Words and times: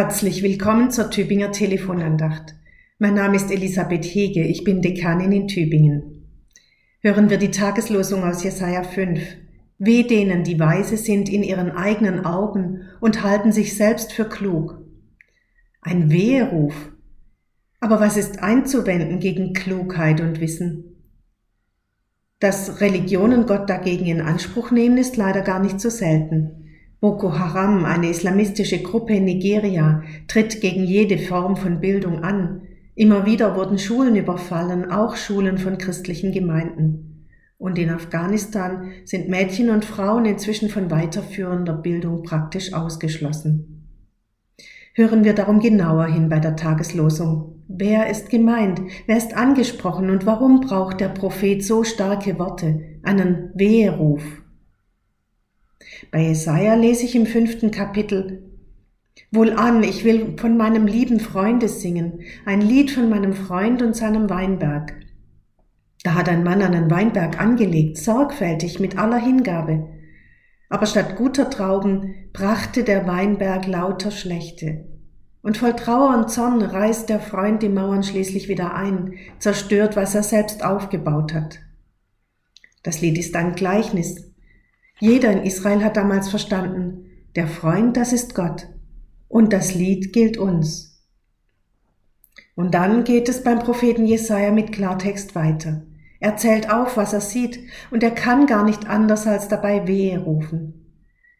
Herzlich 0.00 0.44
willkommen 0.44 0.92
zur 0.92 1.10
Tübinger 1.10 1.50
Telefonandacht. 1.50 2.54
Mein 3.00 3.14
Name 3.14 3.34
ist 3.34 3.50
Elisabeth 3.50 4.04
Hege, 4.04 4.44
ich 4.44 4.62
bin 4.62 4.80
Dekanin 4.80 5.32
in 5.32 5.48
Tübingen. 5.48 6.24
Hören 7.00 7.30
wir 7.30 7.36
die 7.36 7.50
Tageslosung 7.50 8.22
aus 8.22 8.44
Jesaja 8.44 8.84
5. 8.84 9.20
Weh 9.78 10.04
denen, 10.04 10.44
die 10.44 10.60
weise 10.60 10.96
sind 10.96 11.28
in 11.28 11.42
ihren 11.42 11.72
eigenen 11.72 12.24
Augen 12.24 12.82
und 13.00 13.24
halten 13.24 13.50
sich 13.50 13.76
selbst 13.76 14.12
für 14.12 14.26
klug. 14.26 14.80
Ein 15.80 16.12
Weheruf. 16.12 16.92
Aber 17.80 17.98
was 17.98 18.16
ist 18.16 18.40
einzuwenden 18.40 19.18
gegen 19.18 19.52
Klugheit 19.52 20.20
und 20.20 20.40
Wissen? 20.40 21.02
Dass 22.38 22.80
Religionen 22.80 23.46
Gott 23.46 23.68
dagegen 23.68 24.06
in 24.06 24.20
Anspruch 24.20 24.70
nehmen, 24.70 24.96
ist 24.96 25.16
leider 25.16 25.40
gar 25.40 25.58
nicht 25.58 25.80
so 25.80 25.90
selten. 25.90 26.67
Boko 27.00 27.38
Haram, 27.38 27.84
eine 27.84 28.10
islamistische 28.10 28.82
Gruppe 28.82 29.14
in 29.14 29.24
Nigeria, 29.24 30.02
tritt 30.26 30.60
gegen 30.60 30.82
jede 30.82 31.18
Form 31.18 31.56
von 31.56 31.78
Bildung 31.80 32.24
an. 32.24 32.62
Immer 32.96 33.24
wieder 33.24 33.54
wurden 33.54 33.78
Schulen 33.78 34.16
überfallen, 34.16 34.90
auch 34.90 35.14
Schulen 35.14 35.58
von 35.58 35.78
christlichen 35.78 36.32
Gemeinden. 36.32 37.28
Und 37.56 37.78
in 37.78 37.90
Afghanistan 37.90 38.90
sind 39.04 39.28
Mädchen 39.28 39.70
und 39.70 39.84
Frauen 39.84 40.24
inzwischen 40.24 40.68
von 40.70 40.90
weiterführender 40.90 41.74
Bildung 41.74 42.24
praktisch 42.24 42.72
ausgeschlossen. 42.72 43.86
Hören 44.94 45.22
wir 45.22 45.34
darum 45.34 45.60
genauer 45.60 46.06
hin 46.06 46.28
bei 46.28 46.40
der 46.40 46.56
Tageslosung. 46.56 47.62
Wer 47.68 48.10
ist 48.10 48.28
gemeint? 48.28 48.80
Wer 49.06 49.18
ist 49.18 49.36
angesprochen? 49.36 50.10
Und 50.10 50.26
warum 50.26 50.62
braucht 50.62 51.00
der 51.00 51.10
Prophet 51.10 51.64
so 51.64 51.84
starke 51.84 52.40
Worte, 52.40 52.98
einen 53.04 53.52
Weheruf? 53.54 54.22
Bei 56.10 56.20
Jesaja 56.20 56.74
lese 56.74 57.04
ich 57.04 57.14
im 57.14 57.26
fünften 57.26 57.70
Kapitel, 57.70 58.42
Wohlan, 59.30 59.82
ich 59.82 60.04
will 60.04 60.36
von 60.38 60.56
meinem 60.56 60.86
lieben 60.86 61.20
Freunde 61.20 61.68
singen, 61.68 62.20
ein 62.46 62.60
Lied 62.60 62.90
von 62.90 63.10
meinem 63.10 63.34
Freund 63.34 63.82
und 63.82 63.94
seinem 63.94 64.30
Weinberg. 64.30 64.94
Da 66.04 66.14
hat 66.14 66.28
ein 66.28 66.44
Mann 66.44 66.62
einen 66.62 66.90
Weinberg 66.90 67.40
angelegt, 67.40 67.98
sorgfältig, 67.98 68.80
mit 68.80 68.96
aller 68.96 69.18
Hingabe. 69.18 69.88
Aber 70.70 70.86
statt 70.86 71.16
guter 71.16 71.50
Trauben 71.50 72.14
brachte 72.32 72.84
der 72.84 73.06
Weinberg 73.06 73.66
lauter 73.66 74.10
schlechte. 74.10 74.86
Und 75.42 75.56
voll 75.56 75.74
Trauer 75.74 76.16
und 76.16 76.30
Zorn 76.30 76.62
reißt 76.62 77.08
der 77.08 77.20
Freund 77.20 77.62
die 77.62 77.68
Mauern 77.68 78.02
schließlich 78.02 78.48
wieder 78.48 78.74
ein, 78.74 79.14
zerstört, 79.38 79.96
was 79.96 80.14
er 80.14 80.22
selbst 80.22 80.64
aufgebaut 80.64 81.34
hat. 81.34 81.60
Das 82.82 83.00
Lied 83.00 83.18
ist 83.18 83.34
ein 83.36 83.54
Gleichnis, 83.54 84.32
jeder 85.00 85.30
in 85.30 85.44
Israel 85.44 85.84
hat 85.84 85.96
damals 85.96 86.28
verstanden, 86.28 87.06
der 87.36 87.46
Freund, 87.46 87.96
das 87.96 88.12
ist 88.12 88.34
Gott. 88.34 88.68
Und 89.28 89.52
das 89.52 89.74
Lied 89.74 90.12
gilt 90.12 90.38
uns. 90.38 91.04
Und 92.56 92.74
dann 92.74 93.04
geht 93.04 93.28
es 93.28 93.44
beim 93.44 93.60
Propheten 93.60 94.06
Jesaja 94.06 94.50
mit 94.50 94.72
Klartext 94.72 95.34
weiter. 95.34 95.82
Er 96.18 96.36
zählt 96.36 96.72
auf, 96.72 96.96
was 96.96 97.12
er 97.12 97.20
sieht, 97.20 97.60
und 97.90 98.02
er 98.02 98.10
kann 98.10 98.46
gar 98.46 98.64
nicht 98.64 98.88
anders 98.88 99.26
als 99.26 99.46
dabei 99.46 99.86
Wehe 99.86 100.18
rufen. 100.18 100.86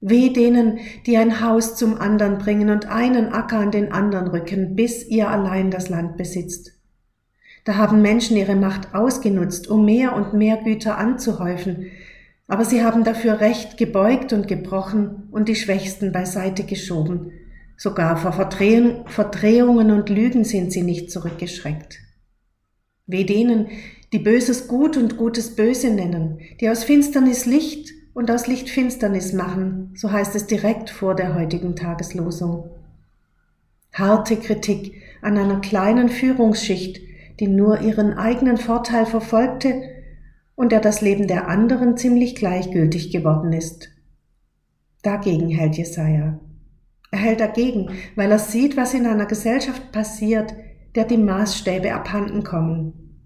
Weh 0.00 0.30
denen, 0.30 0.78
die 1.06 1.18
ein 1.18 1.40
Haus 1.40 1.76
zum 1.76 2.00
anderen 2.00 2.38
bringen 2.38 2.70
und 2.70 2.86
einen 2.88 3.32
Acker 3.32 3.58
an 3.58 3.70
den 3.70 3.92
anderen 3.92 4.28
rücken, 4.28 4.74
bis 4.74 5.06
ihr 5.06 5.28
allein 5.28 5.70
das 5.70 5.90
Land 5.90 6.16
besitzt. 6.16 6.72
Da 7.64 7.76
haben 7.76 8.02
Menschen 8.02 8.36
ihre 8.36 8.56
Macht 8.56 8.94
ausgenutzt, 8.94 9.68
um 9.68 9.84
mehr 9.84 10.16
und 10.16 10.32
mehr 10.32 10.56
Güter 10.64 10.98
anzuhäufen, 10.98 11.90
aber 12.46 12.64
sie 12.64 12.82
haben 12.82 13.04
dafür 13.04 13.40
Recht 13.40 13.76
gebeugt 13.76 14.32
und 14.32 14.48
gebrochen 14.48 15.28
und 15.30 15.48
die 15.48 15.56
Schwächsten 15.56 16.12
beiseite 16.12 16.64
geschoben. 16.64 17.32
Sogar 17.76 18.16
vor 18.16 18.32
Verdrehungen 18.32 19.90
und 19.90 20.08
Lügen 20.08 20.44
sind 20.44 20.72
sie 20.72 20.82
nicht 20.82 21.10
zurückgeschreckt. 21.10 21.98
Weh 23.06 23.24
denen, 23.24 23.68
die 24.12 24.18
Böses 24.18 24.68
gut 24.68 24.96
und 24.96 25.16
Gutes 25.16 25.56
böse 25.56 25.90
nennen, 25.90 26.38
die 26.60 26.68
aus 26.68 26.84
Finsternis 26.84 27.46
Licht 27.46 27.90
und 28.14 28.30
aus 28.30 28.46
Licht 28.46 28.68
Finsternis 28.68 29.32
machen, 29.32 29.94
so 29.96 30.12
heißt 30.12 30.34
es 30.34 30.46
direkt 30.46 30.90
vor 30.90 31.14
der 31.14 31.34
heutigen 31.34 31.74
Tageslosung. 31.74 32.70
Harte 33.92 34.36
Kritik 34.36 35.02
an 35.22 35.38
einer 35.38 35.60
kleinen 35.60 36.08
Führungsschicht, 36.08 37.00
die 37.40 37.48
nur 37.48 37.80
ihren 37.80 38.14
eigenen 38.14 38.58
Vorteil 38.58 39.06
verfolgte 39.06 39.82
und 40.54 40.72
der 40.72 40.80
das 40.80 41.00
Leben 41.00 41.26
der 41.26 41.48
anderen 41.48 41.96
ziemlich 41.96 42.34
gleichgültig 42.34 43.10
geworden 43.10 43.52
ist. 43.52 43.90
Dagegen 45.02 45.48
hält 45.48 45.76
Jesaja. 45.76 46.40
Er 47.10 47.18
hält 47.18 47.40
dagegen, 47.40 47.90
weil 48.16 48.30
er 48.30 48.38
sieht, 48.38 48.76
was 48.76 48.94
in 48.94 49.06
einer 49.06 49.26
Gesellschaft 49.26 49.92
passiert, 49.92 50.54
der 50.94 51.04
die 51.04 51.18
Maßstäbe 51.18 51.92
abhanden 51.92 52.42
kommen. 52.42 53.18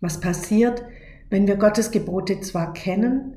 Was 0.00 0.20
passiert, 0.20 0.84
wenn 1.28 1.46
wir 1.46 1.56
Gottes 1.56 1.90
Gebote 1.90 2.40
zwar 2.40 2.72
kennen, 2.72 3.36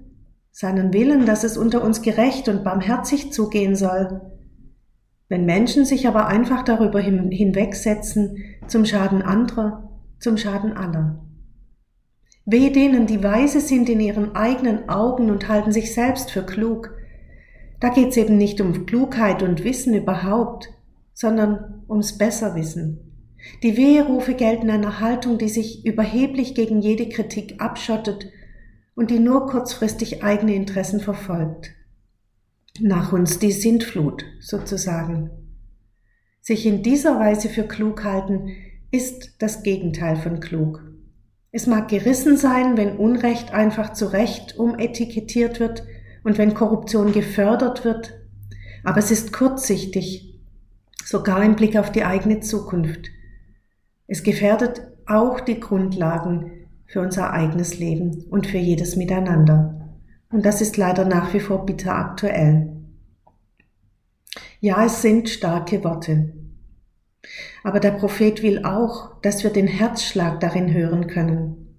seinen 0.51 0.93
Willen, 0.93 1.25
dass 1.25 1.43
es 1.43 1.57
unter 1.57 1.83
uns 1.83 2.01
gerecht 2.01 2.47
und 2.47 2.63
barmherzig 2.63 3.33
zugehen 3.33 3.75
soll, 3.75 4.21
wenn 5.27 5.45
Menschen 5.45 5.85
sich 5.85 6.07
aber 6.07 6.27
einfach 6.27 6.63
darüber 6.63 7.01
hinwegsetzen 7.01 8.37
zum 8.67 8.85
Schaden 8.85 9.21
anderer, 9.21 9.89
zum 10.19 10.37
Schaden 10.37 10.73
aller. 10.73 11.24
Weh 12.45 12.69
denen, 12.69 13.07
die 13.07 13.23
weise 13.23 13.59
sind 13.59 13.89
in 13.89 13.99
ihren 13.99 14.35
eigenen 14.35 14.87
Augen 14.87 15.31
und 15.31 15.47
halten 15.47 15.71
sich 15.71 15.93
selbst 15.93 16.29
für 16.29 16.45
klug. 16.45 16.95
Da 17.79 17.89
geht's 17.89 18.17
eben 18.17 18.37
nicht 18.37 18.61
um 18.61 18.85
Klugheit 18.85 19.41
und 19.41 19.63
Wissen 19.63 19.95
überhaupt, 19.95 20.69
sondern 21.13 21.83
ums 21.89 22.17
Besserwissen. 22.17 22.99
Die 23.63 23.77
Weherufe 23.77 24.35
gelten 24.35 24.69
einer 24.69 24.99
Haltung, 24.99 25.37
die 25.37 25.49
sich 25.49 25.85
überheblich 25.85 26.55
gegen 26.55 26.81
jede 26.81 27.09
Kritik 27.09 27.55
abschottet 27.59 28.27
und 28.95 29.09
die 29.09 29.19
nur 29.19 29.47
kurzfristig 29.47 30.23
eigene 30.23 30.55
Interessen 30.55 30.99
verfolgt. 30.99 31.71
Nach 32.79 33.11
uns 33.11 33.39
die 33.39 33.51
Sintflut 33.51 34.23
sozusagen. 34.39 35.31
Sich 36.41 36.65
in 36.65 36.83
dieser 36.83 37.19
Weise 37.19 37.49
für 37.49 37.63
klug 37.63 38.03
halten, 38.03 38.51
ist 38.91 39.35
das 39.39 39.63
Gegenteil 39.63 40.15
von 40.15 40.39
klug. 40.39 40.83
Es 41.55 41.67
mag 41.67 41.87
gerissen 41.87 42.35
sein, 42.35 42.75
wenn 42.75 42.97
Unrecht 42.97 43.53
einfach 43.53 43.93
zu 43.93 44.07
Recht 44.07 44.59
umetikettiert 44.59 45.61
wird 45.61 45.85
und 46.25 46.37
wenn 46.37 46.53
Korruption 46.53 47.13
gefördert 47.13 47.85
wird, 47.85 48.13
aber 48.83 48.97
es 48.97 49.09
ist 49.09 49.31
kurzsichtig, 49.31 50.37
sogar 51.05 51.41
im 51.45 51.55
Blick 51.55 51.77
auf 51.77 51.93
die 51.93 52.03
eigene 52.03 52.41
Zukunft. 52.41 53.07
Es 54.05 54.23
gefährdet 54.23 54.81
auch 55.05 55.39
die 55.39 55.61
Grundlagen 55.61 56.51
für 56.87 56.99
unser 56.99 57.31
eigenes 57.31 57.79
Leben 57.79 58.25
und 58.29 58.47
für 58.47 58.57
jedes 58.57 58.97
Miteinander. 58.97 59.95
Und 60.33 60.45
das 60.45 60.59
ist 60.59 60.75
leider 60.75 61.05
nach 61.05 61.33
wie 61.33 61.39
vor 61.39 61.65
bitter 61.65 61.95
aktuell. 61.95 62.75
Ja, 64.59 64.83
es 64.83 65.01
sind 65.01 65.29
starke 65.29 65.85
Worte. 65.85 66.33
Aber 67.63 67.79
der 67.79 67.91
Prophet 67.91 68.41
will 68.43 68.63
auch, 68.63 69.21
dass 69.21 69.43
wir 69.43 69.51
den 69.51 69.67
Herzschlag 69.67 70.39
darin 70.39 70.73
hören 70.73 71.07
können, 71.07 71.77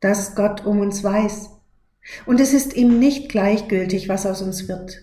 dass 0.00 0.34
Gott 0.34 0.64
um 0.64 0.80
uns 0.80 1.04
weiß. 1.04 1.50
Und 2.26 2.40
es 2.40 2.54
ist 2.54 2.74
ihm 2.74 2.98
nicht 2.98 3.28
gleichgültig, 3.28 4.08
was 4.08 4.26
aus 4.26 4.42
uns 4.42 4.68
wird. 4.68 4.98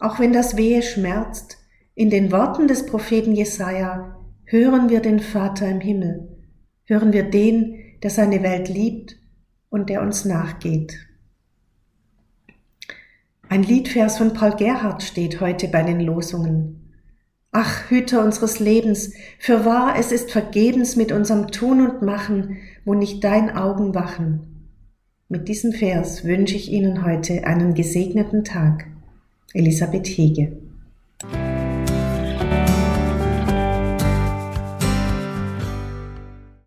Auch 0.00 0.18
wenn 0.18 0.32
das 0.32 0.56
Wehe 0.56 0.82
schmerzt, 0.82 1.58
in 1.94 2.10
den 2.10 2.30
Worten 2.30 2.68
des 2.68 2.86
Propheten 2.86 3.34
Jesaja 3.34 4.16
hören 4.44 4.88
wir 4.88 5.00
den 5.00 5.20
Vater 5.20 5.68
im 5.68 5.80
Himmel, 5.80 6.28
hören 6.84 7.12
wir 7.12 7.24
den, 7.24 7.78
der 8.02 8.10
seine 8.10 8.42
Welt 8.42 8.68
liebt 8.68 9.16
und 9.68 9.90
der 9.90 10.00
uns 10.00 10.24
nachgeht. 10.24 10.96
Ein 13.48 13.62
Liedvers 13.62 14.18
von 14.18 14.32
Paul 14.34 14.56
Gerhardt 14.56 15.02
steht 15.02 15.40
heute 15.40 15.68
bei 15.68 15.82
den 15.82 16.00
Losungen. 16.00 16.87
Ach, 17.50 17.90
Hüter 17.90 18.22
unseres 18.22 18.58
Lebens, 18.58 19.12
für 19.38 19.64
wahr 19.64 19.94
es 19.98 20.12
ist 20.12 20.30
vergebens 20.30 20.96
mit 20.96 21.12
unserem 21.12 21.50
Tun 21.50 21.80
und 21.80 22.02
Machen, 22.02 22.58
wo 22.84 22.94
nicht 22.94 23.24
dein 23.24 23.50
Augen 23.56 23.94
wachen. 23.94 24.70
Mit 25.28 25.48
diesem 25.48 25.72
Vers 25.72 26.24
wünsche 26.24 26.56
ich 26.56 26.70
Ihnen 26.70 27.04
heute 27.04 27.44
einen 27.44 27.74
gesegneten 27.74 28.44
Tag. 28.44 28.86
Elisabeth 29.54 30.06
Hege 30.06 30.58